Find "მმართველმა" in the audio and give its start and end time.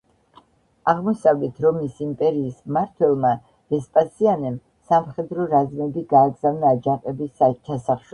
2.71-3.33